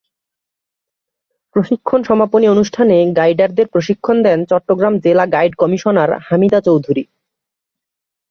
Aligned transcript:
প্রশিক্ষণ 1.55 1.99
সমাপনী 2.03 2.45
অনুষ্ঠানে 2.47 2.97
গাইডারদের 3.15 3.67
প্রশিক্ষণ 3.67 4.17
দেন 4.23 4.39
চট্টগ্রাম 4.45 4.93
জেলা 4.99 5.25
গাইড 5.25 5.53
কমিশনার 5.55 6.09
হামিদা 6.27 6.59
চৌধুরী। 6.61 7.03